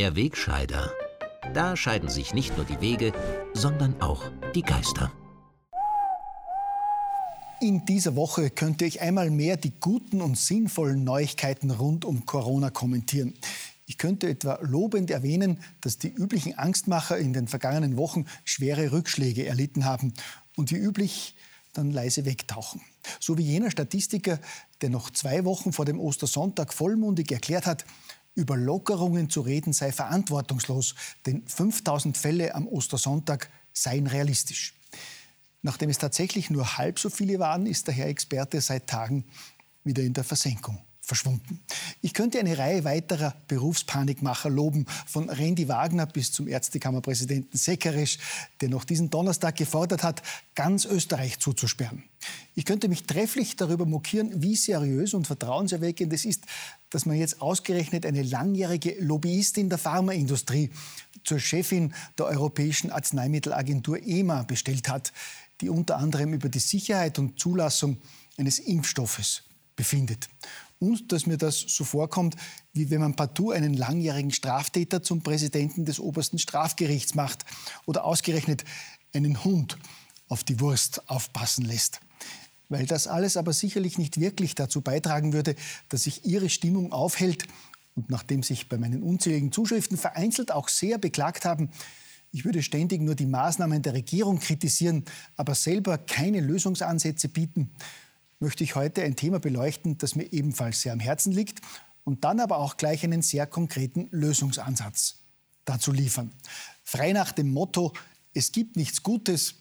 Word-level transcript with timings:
Der 0.00 0.16
Wegscheider. 0.16 0.90
Da 1.52 1.76
scheiden 1.76 2.08
sich 2.08 2.32
nicht 2.32 2.56
nur 2.56 2.64
die 2.64 2.80
Wege, 2.80 3.12
sondern 3.52 4.00
auch 4.00 4.22
die 4.54 4.62
Geister. 4.62 5.12
In 7.60 7.84
dieser 7.84 8.16
Woche 8.16 8.48
könnte 8.48 8.86
ich 8.86 9.02
einmal 9.02 9.28
mehr 9.28 9.58
die 9.58 9.78
guten 9.78 10.22
und 10.22 10.38
sinnvollen 10.38 11.04
Neuigkeiten 11.04 11.70
rund 11.70 12.06
um 12.06 12.24
Corona 12.24 12.70
kommentieren. 12.70 13.34
Ich 13.84 13.98
könnte 13.98 14.30
etwa 14.30 14.58
lobend 14.62 15.10
erwähnen, 15.10 15.62
dass 15.82 15.98
die 15.98 16.08
üblichen 16.08 16.58
Angstmacher 16.58 17.18
in 17.18 17.34
den 17.34 17.46
vergangenen 17.46 17.98
Wochen 17.98 18.24
schwere 18.46 18.92
Rückschläge 18.92 19.44
erlitten 19.44 19.84
haben 19.84 20.14
und 20.56 20.70
wie 20.70 20.76
üblich 20.76 21.36
dann 21.74 21.90
leise 21.90 22.24
wegtauchen. 22.24 22.80
So 23.20 23.36
wie 23.36 23.42
jener 23.42 23.70
Statistiker, 23.70 24.38
der 24.80 24.88
noch 24.88 25.10
zwei 25.10 25.44
Wochen 25.44 25.74
vor 25.74 25.84
dem 25.84 26.00
Ostersonntag 26.00 26.72
vollmundig 26.72 27.30
erklärt 27.30 27.66
hat, 27.66 27.84
über 28.34 28.56
Lockerungen 28.56 29.28
zu 29.30 29.40
reden 29.40 29.72
sei 29.72 29.92
verantwortungslos, 29.92 30.94
denn 31.26 31.42
5000 31.46 32.16
Fälle 32.16 32.54
am 32.54 32.66
Ostersonntag 32.68 33.50
seien 33.72 34.06
realistisch. 34.06 34.74
Nachdem 35.62 35.90
es 35.90 35.98
tatsächlich 35.98 36.50
nur 36.50 36.78
halb 36.78 36.98
so 36.98 37.10
viele 37.10 37.38
waren, 37.38 37.66
ist 37.66 37.86
der 37.86 37.94
Herr 37.94 38.06
Experte 38.06 38.60
seit 38.60 38.86
Tagen 38.86 39.24
wieder 39.84 40.02
in 40.02 40.14
der 40.14 40.24
Versenkung 40.24 40.78
verschwunden. 41.10 41.58
Ich 42.02 42.14
könnte 42.14 42.38
eine 42.38 42.56
Reihe 42.56 42.84
weiterer 42.84 43.34
Berufspanikmacher 43.48 44.48
loben, 44.48 44.86
von 45.06 45.28
Randy 45.28 45.66
Wagner 45.66 46.06
bis 46.06 46.30
zum 46.30 46.46
Ärztekammerpräsidenten 46.46 47.58
Seckerisch, 47.58 48.18
der 48.60 48.68
noch 48.68 48.84
diesen 48.84 49.10
Donnerstag 49.10 49.56
gefordert 49.56 50.04
hat, 50.04 50.22
ganz 50.54 50.84
Österreich 50.84 51.40
zuzusperren. 51.40 52.04
Ich 52.54 52.64
könnte 52.64 52.88
mich 52.88 53.06
trefflich 53.06 53.56
darüber 53.56 53.86
mokieren, 53.86 54.40
wie 54.40 54.54
seriös 54.54 55.12
und 55.12 55.26
vertrauenserweckend 55.26 56.12
es 56.12 56.24
ist, 56.24 56.44
dass 56.90 57.06
man 57.06 57.16
jetzt 57.16 57.42
ausgerechnet 57.42 58.06
eine 58.06 58.22
langjährige 58.22 58.94
Lobbyistin 59.00 59.68
der 59.68 59.78
Pharmaindustrie 59.78 60.70
zur 61.24 61.40
Chefin 61.40 61.92
der 62.18 62.26
Europäischen 62.26 62.92
Arzneimittelagentur 62.92 63.98
EMA 64.00 64.44
bestellt 64.44 64.88
hat, 64.88 65.12
die 65.60 65.70
unter 65.70 65.96
anderem 65.96 66.34
über 66.34 66.48
die 66.48 66.60
Sicherheit 66.60 67.18
und 67.18 67.40
Zulassung 67.40 67.96
eines 68.36 68.60
Impfstoffes 68.60 69.42
befindet 69.74 70.28
und 70.80 71.12
dass 71.12 71.26
mir 71.26 71.36
das 71.36 71.60
so 71.60 71.84
vorkommt, 71.84 72.34
wie 72.72 72.90
wenn 72.90 73.00
man 73.00 73.14
partout 73.14 73.52
einen 73.52 73.74
langjährigen 73.74 74.32
Straftäter 74.32 75.02
zum 75.02 75.22
Präsidenten 75.22 75.84
des 75.84 76.00
obersten 76.00 76.38
Strafgerichts 76.38 77.14
macht 77.14 77.44
oder 77.86 78.04
ausgerechnet 78.04 78.64
einen 79.12 79.44
Hund 79.44 79.78
auf 80.28 80.42
die 80.42 80.58
Wurst 80.58 81.08
aufpassen 81.08 81.64
lässt. 81.64 82.00
Weil 82.68 82.86
das 82.86 83.06
alles 83.06 83.36
aber 83.36 83.52
sicherlich 83.52 83.98
nicht 83.98 84.18
wirklich 84.18 84.54
dazu 84.54 84.80
beitragen 84.80 85.32
würde, 85.32 85.54
dass 85.88 86.04
sich 86.04 86.24
Ihre 86.24 86.48
Stimmung 86.48 86.92
aufhält 86.92 87.44
und 87.94 88.08
nachdem 88.08 88.42
sich 88.42 88.68
bei 88.68 88.78
meinen 88.78 89.02
unzähligen 89.02 89.52
Zuschriften 89.52 89.98
vereinzelt 89.98 90.50
auch 90.50 90.68
sehr 90.68 90.96
beklagt 90.96 91.44
haben, 91.44 91.70
ich 92.32 92.44
würde 92.44 92.62
ständig 92.62 93.02
nur 93.02 93.16
die 93.16 93.26
Maßnahmen 93.26 93.82
der 93.82 93.92
Regierung 93.92 94.38
kritisieren, 94.38 95.04
aber 95.36 95.56
selber 95.56 95.98
keine 95.98 96.40
Lösungsansätze 96.40 97.28
bieten, 97.28 97.70
möchte 98.40 98.64
ich 98.64 98.74
heute 98.74 99.02
ein 99.02 99.16
Thema 99.16 99.38
beleuchten, 99.38 99.98
das 99.98 100.16
mir 100.16 100.32
ebenfalls 100.32 100.82
sehr 100.82 100.92
am 100.92 101.00
Herzen 101.00 101.32
liegt 101.32 101.60
und 102.04 102.24
dann 102.24 102.40
aber 102.40 102.58
auch 102.58 102.76
gleich 102.76 103.04
einen 103.04 103.22
sehr 103.22 103.46
konkreten 103.46 104.08
Lösungsansatz 104.10 105.18
dazu 105.64 105.92
liefern. 105.92 106.32
Frei 106.82 107.12
nach 107.12 107.32
dem 107.32 107.52
Motto, 107.52 107.92
es 108.34 108.50
gibt 108.50 108.76
nichts 108.76 109.02
Gutes, 109.02 109.54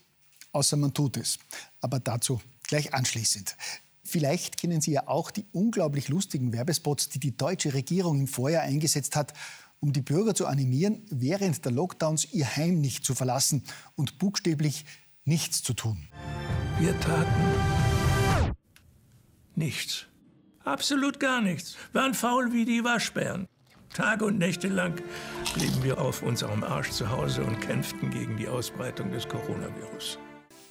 außer 0.52 0.78
man 0.78 0.94
tut 0.94 1.18
es. 1.18 1.38
Aber 1.82 2.00
dazu 2.00 2.42
gleich 2.64 2.94
anschließend. 2.94 3.56
Vielleicht 4.04 4.58
kennen 4.58 4.82
Sie 4.82 4.92
ja 4.92 5.08
auch 5.08 5.30
die 5.30 5.46
unglaublich 5.52 6.08
lustigen 6.08 6.54
Werbespots, 6.54 7.10
die 7.10 7.20
die 7.20 7.38
deutsche 7.38 7.74
Regierung 7.74 8.20
im 8.20 8.28
Vorjahr 8.28 8.64
eingesetzt 8.64 9.16
hat, 9.16 9.34
um 9.80 9.94
die 9.94 10.02
Bürger 10.02 10.34
zu 10.34 10.48
animieren, 10.48 11.06
während 11.10 11.64
der 11.64 11.72
Lockdowns 11.72 12.34
ihr 12.34 12.56
Heim 12.56 12.82
nicht 12.82 13.06
zu 13.06 13.14
verlassen 13.14 13.64
und 13.96 14.18
buchstäblich 14.18 14.86
nichts 15.26 15.62
zu 15.62 15.74
tun. 15.74 16.08
Wir 16.80 17.00
taten 17.00 17.79
Nichts. 19.60 20.06
Absolut 20.64 21.20
gar 21.20 21.42
nichts. 21.42 21.76
Waren 21.92 22.14
faul 22.14 22.54
wie 22.54 22.64
die 22.64 22.82
Waschbären. 22.86 23.46
Tage 23.94 24.24
und 24.24 24.38
Nächte 24.38 24.70
lang 24.70 25.04
blieben 25.54 25.84
wir 25.84 26.00
auf 26.00 26.24
unserem 26.24 26.64
Arsch 26.64 26.92
zu 26.92 27.10
Hause 27.10 27.44
und 27.44 27.60
kämpften 27.60 28.10
gegen 28.10 28.38
die 28.38 28.48
Ausbreitung 28.48 29.12
des 29.12 29.28
Coronavirus. 29.28 30.18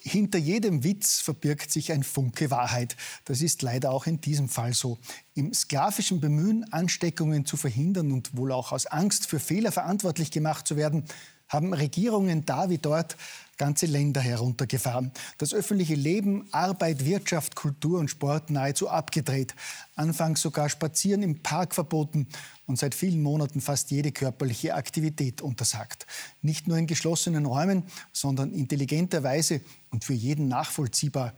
Hinter 0.00 0.38
jedem 0.38 0.84
Witz 0.84 1.20
verbirgt 1.20 1.70
sich 1.70 1.92
ein 1.92 2.02
Funke 2.02 2.50
Wahrheit. 2.50 2.96
Das 3.26 3.42
ist 3.42 3.60
leider 3.60 3.90
auch 3.90 4.06
in 4.06 4.22
diesem 4.22 4.48
Fall 4.48 4.72
so. 4.72 4.96
Im 5.34 5.52
sklavischen 5.52 6.20
Bemühen, 6.20 6.64
Ansteckungen 6.72 7.44
zu 7.44 7.58
verhindern 7.58 8.10
und 8.10 8.38
wohl 8.38 8.52
auch 8.52 8.72
aus 8.72 8.86
Angst 8.86 9.26
für 9.26 9.38
Fehler 9.38 9.70
verantwortlich 9.70 10.30
gemacht 10.30 10.66
zu 10.66 10.78
werden, 10.78 11.04
haben 11.48 11.72
Regierungen 11.72 12.44
da 12.44 12.70
wie 12.70 12.78
dort 12.78 13.16
ganze 13.56 13.86
Länder 13.86 14.20
heruntergefahren. 14.20 15.10
Das 15.36 15.52
öffentliche 15.52 15.96
Leben, 15.96 16.46
Arbeit, 16.52 17.04
Wirtschaft, 17.04 17.56
Kultur 17.56 17.98
und 17.98 18.08
Sport 18.08 18.50
nahezu 18.50 18.88
abgedreht. 18.88 19.54
Anfangs 19.96 20.40
sogar 20.40 20.68
Spazieren 20.68 21.22
im 21.22 21.42
Park 21.42 21.74
verboten 21.74 22.28
und 22.66 22.78
seit 22.78 22.94
vielen 22.94 23.20
Monaten 23.20 23.60
fast 23.60 23.90
jede 23.90 24.12
körperliche 24.12 24.74
Aktivität 24.74 25.42
untersagt. 25.42 26.06
Nicht 26.40 26.68
nur 26.68 26.78
in 26.78 26.86
geschlossenen 26.86 27.46
Räumen, 27.46 27.82
sondern 28.12 28.52
intelligenterweise 28.52 29.60
und 29.90 30.04
für 30.04 30.14
jeden 30.14 30.48
nachvollziehbar 30.48 31.34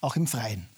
auch 0.00 0.16
im 0.16 0.26
Freien. 0.26 0.68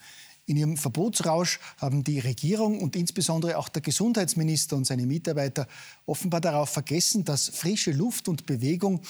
In 0.47 0.55
ihrem 0.55 0.77
Verbotsrausch 0.77 1.59
haben 1.77 2.05
die 2.05 2.19
Regierung 2.19 2.79
und 2.79 2.95
insbesondere 2.95 3.57
auch 3.57 3.67
der 3.67 3.81
Gesundheitsminister 3.81 4.77
und 4.77 4.85
seine 4.85 5.05
Mitarbeiter 5.05 5.67
offenbar 6.05 6.39
darauf 6.39 6.69
vergessen, 6.69 7.25
dass 7.25 7.49
frische 7.49 7.91
Luft 7.91 8.29
und 8.29 8.45
Bewegung 8.45 9.01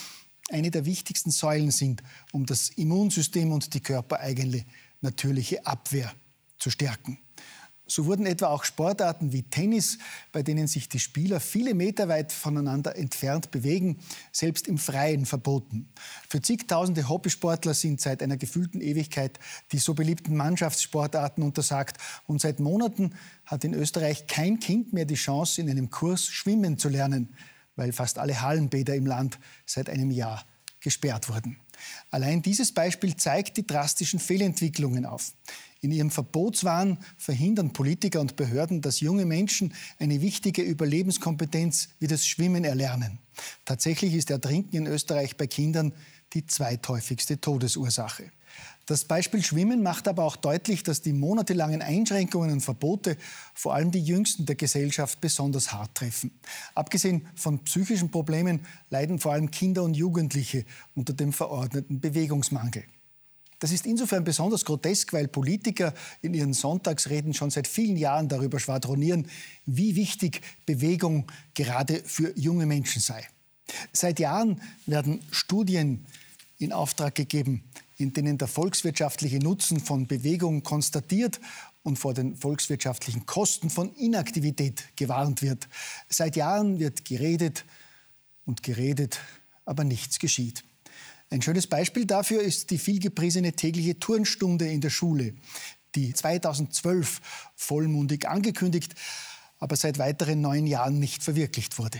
eine 0.50 0.72
der 0.72 0.86
wichtigsten 0.86 1.30
Säulen 1.30 1.70
sind, 1.70 2.02
um 2.32 2.48
das 2.48 2.70
Immunsystem 2.70 3.52
und 3.52 3.76
die 3.76 3.82
körpereigene 3.82 4.66
natürliche 5.02 5.64
Abwehr 5.64 6.12
zu 6.58 6.72
stärken. 6.72 7.20
So 7.88 8.06
wurden 8.06 8.26
etwa 8.26 8.48
auch 8.48 8.64
Sportarten 8.64 9.32
wie 9.32 9.44
Tennis, 9.44 9.98
bei 10.32 10.44
denen 10.44 10.68
sich 10.68 10.90
die 10.90 11.00
Spieler 11.00 11.40
viele 11.40 11.74
Meter 11.74 12.08
weit 12.08 12.32
voneinander 12.32 12.96
entfernt 12.96 13.52
bewegen, 13.52 14.00
selbst 14.32 14.68
im 14.68 14.78
Freien 14.78 15.26
verboten. 15.26 15.90
Für 16.30 16.42
zigtausende 16.42 17.08
Hobbysportler 17.10 17.74
sind 17.74 18.02
seit 18.02 18.22
einer 18.22 18.38
gefühlten 18.38 18.82
Ewigkeit 18.82 19.40
die 19.72 19.80
so 19.80 19.94
beliebten 19.94 20.36
Mannschaftssportarten 20.36 21.44
untersagt. 21.44 21.98
Und 22.26 22.42
seit 22.42 22.60
Monaten 22.60 23.16
hat 23.46 23.64
in 23.64 23.74
Österreich 23.74 24.28
kein 24.28 24.60
Kind 24.60 24.94
mehr 24.94 25.06
die 25.06 25.16
Chance, 25.16 25.62
in 25.62 25.70
einem 25.70 25.90
Kurs 25.90 26.26
schwimmen 26.26 26.78
zu 26.78 26.90
lernen 26.90 27.34
weil 27.78 27.94
fast 27.94 28.20
alle 28.20 28.42
Hallenbäder 28.42 28.96
im 28.96 29.06
Land 29.06 29.40
seit 29.66 29.90
einem 29.90 30.12
Jahr 30.12 30.44
gesperrt 30.88 31.28
wurden. 31.28 31.58
Allein 32.12 32.42
dieses 32.42 32.72
Beispiel 32.72 33.18
zeigt 33.18 33.58
die 33.58 33.68
drastischen 33.68 34.20
Fehlentwicklungen 34.20 35.06
auf. 35.06 35.34
In 35.82 35.92
ihrem 35.92 36.12
Verbotswahn 36.12 36.98
verhindern 37.18 37.74
Politiker 37.74 38.22
und 38.22 38.38
Behörden, 38.38 38.82
dass 38.82 39.02
junge 39.02 39.26
Menschen 39.26 39.74
eine 40.00 40.22
wichtige 40.22 40.62
Überlebenskompetenz 40.62 41.90
wie 42.00 42.08
das 42.08 42.26
Schwimmen 42.26 42.64
erlernen. 42.64 43.20
Tatsächlich 43.66 44.14
ist 44.14 44.32
Ertrinken 44.32 44.78
in 44.78 44.88
Österreich 44.88 45.36
bei 45.36 45.46
Kindern 45.46 45.92
die 46.34 46.46
zweithäufigste 46.46 47.40
Todesursache. 47.40 48.32
Das 48.86 49.04
Beispiel 49.04 49.44
Schwimmen 49.44 49.84
macht 49.84 50.08
aber 50.08 50.24
auch 50.24 50.38
deutlich, 50.38 50.82
dass 50.82 51.02
die 51.02 51.12
monatelangen 51.12 51.82
Einschränkungen 51.82 52.52
und 52.52 52.62
Verbote 52.62 53.18
vor 53.54 53.74
allem 53.74 53.92
die 53.92 54.02
Jüngsten 54.02 54.46
der 54.46 54.56
Gesellschaft 54.56 55.20
besonders 55.20 55.74
hart 55.74 55.94
treffen. 55.96 56.32
Abgesehen 56.74 57.28
von 57.36 57.60
psychischen 57.66 58.12
Problemen 58.12 58.66
leiden 58.90 59.20
vor 59.20 59.34
allem 59.34 59.52
Kinder 59.52 59.84
und 59.84 59.96
Jugendliche 59.96 60.64
unter 60.96 61.12
dem 61.12 61.34
verordneten 61.34 62.00
Bewegungsmangel. 62.00 62.86
Das 63.60 63.72
ist 63.72 63.86
insofern 63.86 64.24
besonders 64.24 64.64
grotesk, 64.64 65.12
weil 65.14 65.28
Politiker 65.28 65.94
in 66.22 66.34
ihren 66.34 66.54
Sonntagsreden 66.54 67.34
schon 67.34 67.50
seit 67.50 67.68
vielen 67.68 67.98
Jahren 67.98 68.30
darüber 68.30 68.60
schwadronieren, 68.60 69.28
wie 69.66 69.96
wichtig 69.96 70.42
Bewegung 70.66 71.30
gerade 71.56 72.04
für 72.06 72.38
junge 72.38 72.68
Menschen 72.68 73.02
sei. 73.02 73.28
Seit 73.98 74.20
Jahren 74.20 74.62
werden 74.86 75.24
Studien 75.32 76.06
in 76.60 76.72
Auftrag 76.72 77.16
gegeben, 77.16 77.64
in 77.98 78.14
denen 78.14 78.38
der 78.38 78.48
volkswirtschaftliche 78.48 79.40
Nutzen 79.40 79.80
von 79.80 80.06
Bewegung 80.06 80.62
konstatiert 80.62 81.40
und 81.82 81.98
vor 81.98 82.14
den 82.14 82.36
volkswirtschaftlichen 82.36 83.26
Kosten 83.26 83.72
von 83.72 83.92
Inaktivität 83.96 84.84
gewarnt 84.96 85.42
wird. 85.42 85.68
Seit 86.10 86.36
Jahren 86.36 86.78
wird 86.78 87.06
geredet 87.06 87.66
und 88.46 88.62
geredet, 88.62 89.20
aber 89.66 89.84
nichts 89.84 90.20
geschieht. 90.20 90.64
Ein 91.32 91.42
schönes 91.42 91.66
Beispiel 91.66 92.06
dafür 92.06 92.42
ist 92.42 92.70
die 92.70 92.78
vielgepriesene 92.78 93.54
tägliche 93.54 94.00
Turnstunde 94.00 94.68
in 94.68 94.82
der 94.82 94.92
Schule, 94.92 95.34
die 95.96 96.14
2012 96.14 97.20
vollmundig 97.56 98.28
angekündigt, 98.28 98.94
aber 99.58 99.76
seit 99.76 99.98
weiteren 99.98 100.40
neun 100.40 100.68
Jahren 100.68 101.00
nicht 101.00 101.24
verwirklicht 101.24 101.80
wurde. 101.80 102.00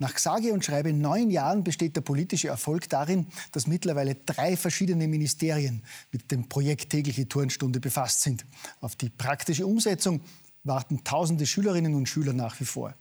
Nach 0.00 0.16
sage 0.16 0.52
und 0.52 0.64
schreibe 0.64 0.92
neun 0.92 1.28
Jahren 1.28 1.64
besteht 1.64 1.96
der 1.96 2.02
politische 2.02 2.46
Erfolg 2.46 2.88
darin, 2.88 3.26
dass 3.50 3.66
mittlerweile 3.66 4.14
drei 4.14 4.56
verschiedene 4.56 5.08
Ministerien 5.08 5.82
mit 6.12 6.30
dem 6.30 6.48
Projekt 6.48 6.90
tägliche 6.90 7.28
Turnstunde 7.28 7.80
befasst 7.80 8.20
sind. 8.20 8.46
Auf 8.80 8.94
die 8.94 9.10
praktische 9.10 9.66
Umsetzung 9.66 10.20
warten 10.62 11.02
tausende 11.02 11.46
Schülerinnen 11.46 11.96
und 11.96 12.08
Schüler 12.08 12.32
nach 12.32 12.60
wie 12.60 12.64
vor. 12.64 12.94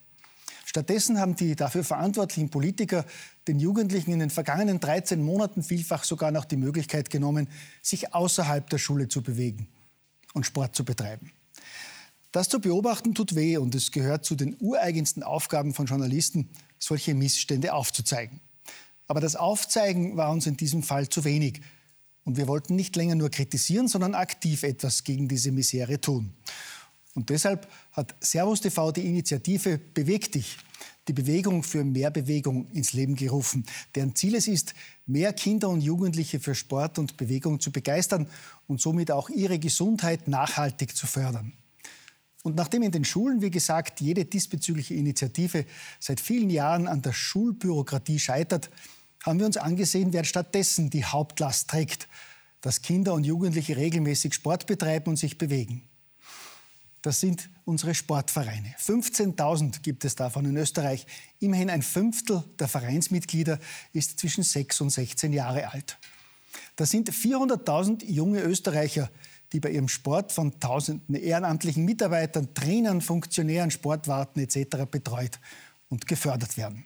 Stattdessen 0.65 1.19
haben 1.19 1.35
die 1.35 1.55
dafür 1.55 1.83
verantwortlichen 1.83 2.49
Politiker 2.49 3.05
den 3.47 3.59
Jugendlichen 3.59 4.11
in 4.11 4.19
den 4.19 4.29
vergangenen 4.31 4.79
13 4.79 5.21
Monaten 5.21 5.61
vielfach 5.61 6.03
sogar 6.03 6.31
noch 6.31 6.45
die 6.45 6.57
Möglichkeit 6.57 7.11
genommen, 7.11 7.47
sich 7.83 8.13
außerhalb 8.13 8.69
der 8.69 8.79
Schule 8.79 9.07
zu 9.07 9.21
bewegen 9.21 9.67
und 10.33 10.45
Sport 10.45 10.75
zu 10.75 10.83
betreiben. 10.83 11.31
Das 12.31 12.49
zu 12.49 12.59
beobachten 12.59 13.15
tut 13.15 13.35
weh 13.35 13.57
und 13.57 13.73
es 13.73 13.91
gehört 13.91 14.25
zu 14.25 14.35
den 14.35 14.57
ureigensten 14.59 15.23
Aufgaben 15.23 15.73
von 15.73 15.85
Journalisten, 15.85 16.49
solche 16.77 17.13
Missstände 17.13 17.73
aufzuzeigen. 17.73 18.41
Aber 19.07 19.21
das 19.21 19.35
Aufzeigen 19.35 20.17
war 20.17 20.31
uns 20.31 20.45
in 20.45 20.57
diesem 20.57 20.83
Fall 20.83 21.07
zu 21.07 21.23
wenig. 21.23 21.61
Und 22.25 22.35
wir 22.35 22.47
wollten 22.47 22.75
nicht 22.75 22.95
länger 22.97 23.15
nur 23.15 23.29
kritisieren, 23.29 23.87
sondern 23.87 24.13
aktiv 24.13 24.63
etwas 24.63 25.05
gegen 25.05 25.29
diese 25.29 25.51
Misere 25.51 26.01
tun. 26.01 26.33
Und 27.15 27.29
deshalb 27.29 27.67
hat 27.93 28.13
Servus 28.19 28.61
TV 28.61 28.91
die 28.91 29.07
Initiative 29.07 29.79
Beweg 29.79 30.31
dich, 30.33 30.57
die 31.07 31.13
Bewegung 31.13 31.63
für 31.63 31.83
mehr 31.83 32.11
Bewegung 32.11 32.67
ins 32.73 32.93
Leben 32.93 33.15
gerufen, 33.15 33.65
deren 33.95 34.13
Ziel 34.13 34.35
es 34.35 34.47
ist, 34.47 34.75
mehr 35.05 35.31
Kinder 35.33 35.69
und 35.69 35.81
Jugendliche 35.81 36.39
für 36.39 36.53
Sport 36.53 36.99
und 36.99 37.17
Bewegung 37.17 37.61
zu 37.61 37.71
begeistern 37.71 38.27
und 38.67 38.81
somit 38.81 39.09
auch 39.09 39.29
ihre 39.29 39.57
Gesundheit 39.57 40.27
nachhaltig 40.27 40.95
zu 40.95 41.07
fördern. 41.07 41.53
Und 42.47 42.55
nachdem 42.55 42.81
in 42.81 42.93
den 42.93 43.03
Schulen, 43.03 43.41
wie 43.41 43.51
gesagt, 43.51 43.99
jede 43.99 44.23
diesbezügliche 44.23 44.93
Initiative 44.93 45.65
seit 45.99 46.21
vielen 46.21 46.49
Jahren 46.49 46.87
an 46.87 47.01
der 47.01 47.11
Schulbürokratie 47.11 48.19
scheitert, 48.19 48.69
haben 49.25 49.39
wir 49.39 49.45
uns 49.45 49.57
angesehen, 49.57 50.13
wer 50.13 50.23
stattdessen 50.23 50.89
die 50.89 51.03
Hauptlast 51.03 51.69
trägt, 51.69 52.07
dass 52.61 52.81
Kinder 52.81 53.13
und 53.15 53.25
Jugendliche 53.25 53.75
regelmäßig 53.75 54.33
Sport 54.33 54.65
betreiben 54.65 55.09
und 55.09 55.17
sich 55.17 55.37
bewegen. 55.37 55.83
Das 57.01 57.19
sind 57.19 57.49
unsere 57.65 57.93
Sportvereine. 57.93 58.73
15.000 58.79 59.81
gibt 59.81 60.05
es 60.05 60.15
davon 60.15 60.45
in 60.45 60.55
Österreich. 60.55 61.05
Immerhin 61.41 61.69
ein 61.69 61.81
Fünftel 61.81 62.45
der 62.59 62.69
Vereinsmitglieder 62.69 63.59
ist 63.91 64.21
zwischen 64.21 64.45
6 64.45 64.79
und 64.79 64.91
16 64.91 65.33
Jahre 65.33 65.73
alt. 65.73 65.97
Das 66.77 66.91
sind 66.91 67.11
400.000 67.11 68.05
junge 68.05 68.39
Österreicher, 68.39 69.11
die 69.53 69.59
bei 69.59 69.71
ihrem 69.71 69.87
Sport 69.87 70.31
von 70.31 70.59
tausenden 70.59 71.15
ehrenamtlichen 71.15 71.85
Mitarbeitern, 71.85 72.53
Trainern, 72.53 73.01
Funktionären, 73.01 73.71
Sportwarten 73.71 74.39
etc. 74.39 74.85
betreut 74.89 75.39
und 75.89 76.07
gefördert 76.07 76.57
werden. 76.57 76.83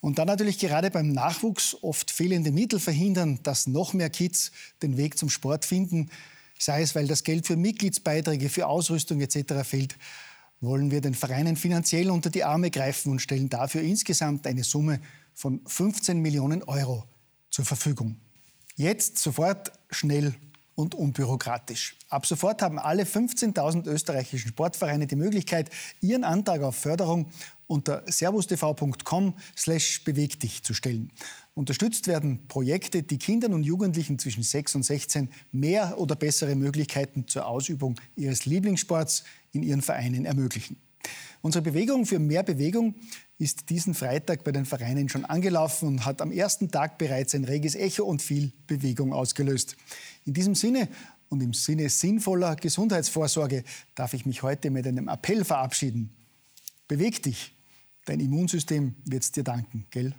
Und 0.00 0.18
dann 0.18 0.28
natürlich 0.28 0.58
gerade 0.58 0.90
beim 0.90 1.12
Nachwuchs 1.12 1.76
oft 1.82 2.10
fehlende 2.10 2.52
Mittel 2.52 2.78
verhindern, 2.78 3.40
dass 3.42 3.66
noch 3.66 3.92
mehr 3.94 4.10
Kids 4.10 4.52
den 4.82 4.96
Weg 4.96 5.18
zum 5.18 5.28
Sport 5.28 5.64
finden, 5.64 6.10
sei 6.58 6.82
es 6.82 6.94
weil 6.94 7.08
das 7.08 7.24
Geld 7.24 7.46
für 7.46 7.56
Mitgliedsbeiträge, 7.56 8.48
für 8.48 8.68
Ausrüstung 8.68 9.20
etc. 9.20 9.64
fehlt, 9.64 9.96
wollen 10.60 10.90
wir 10.90 11.00
den 11.00 11.14
Vereinen 11.14 11.56
finanziell 11.56 12.10
unter 12.10 12.30
die 12.30 12.44
Arme 12.44 12.70
greifen 12.70 13.10
und 13.10 13.20
stellen 13.20 13.48
dafür 13.48 13.82
insgesamt 13.82 14.46
eine 14.46 14.64
Summe 14.64 15.00
von 15.34 15.60
15 15.66 16.20
Millionen 16.20 16.62
Euro 16.64 17.04
zur 17.50 17.64
Verfügung. 17.64 18.16
Jetzt 18.76 19.18
sofort 19.18 19.72
schnell 19.90 20.34
und 20.78 20.94
unbürokratisch. 20.94 21.96
Ab 22.08 22.24
sofort 22.24 22.62
haben 22.62 22.78
alle 22.78 23.02
15.000 23.02 23.88
österreichischen 23.88 24.50
Sportvereine 24.50 25.08
die 25.08 25.16
Möglichkeit, 25.16 25.70
ihren 26.00 26.22
Antrag 26.22 26.62
auf 26.62 26.76
Förderung 26.76 27.26
unter 27.66 28.04
servustv.com 28.06 29.34
slash 29.56 30.04
beweg 30.04 30.38
dich 30.38 30.62
zu 30.62 30.74
stellen. 30.74 31.10
Unterstützt 31.54 32.06
werden 32.06 32.46
Projekte, 32.46 33.02
die 33.02 33.18
Kindern 33.18 33.54
und 33.54 33.64
Jugendlichen 33.64 34.20
zwischen 34.20 34.44
6 34.44 34.76
und 34.76 34.84
16 34.84 35.30
mehr 35.50 35.98
oder 35.98 36.14
bessere 36.14 36.54
Möglichkeiten 36.54 37.26
zur 37.26 37.46
Ausübung 37.46 37.96
ihres 38.14 38.46
Lieblingssports 38.46 39.24
in 39.50 39.64
ihren 39.64 39.82
Vereinen 39.82 40.26
ermöglichen. 40.26 40.76
Unsere 41.42 41.62
Bewegung 41.62 42.06
für 42.06 42.20
mehr 42.20 42.44
Bewegung 42.44 42.94
ist 43.38 43.70
diesen 43.70 43.94
Freitag 43.94 44.42
bei 44.42 44.50
den 44.50 44.66
Vereinen 44.66 45.08
schon 45.08 45.24
angelaufen 45.24 45.86
und 45.86 46.04
hat 46.04 46.20
am 46.20 46.32
ersten 46.32 46.70
Tag 46.70 46.98
bereits 46.98 47.34
ein 47.34 47.44
reges 47.44 47.76
Echo 47.76 48.04
und 48.04 48.20
viel 48.20 48.52
Bewegung 48.66 49.12
ausgelöst. 49.12 49.76
In 50.24 50.34
diesem 50.34 50.56
Sinne 50.56 50.88
und 51.28 51.40
im 51.40 51.54
Sinne 51.54 51.88
sinnvoller 51.88 52.56
Gesundheitsvorsorge 52.56 53.62
darf 53.94 54.12
ich 54.14 54.26
mich 54.26 54.42
heute 54.42 54.70
mit 54.70 54.86
einem 54.86 55.08
Appell 55.08 55.44
verabschieden. 55.44 56.10
Beweg 56.88 57.22
dich, 57.22 57.54
dein 58.06 58.18
Immunsystem 58.18 58.96
wird 59.04 59.22
es 59.22 59.30
dir 59.30 59.44
danken, 59.44 59.86
gell? 59.90 60.14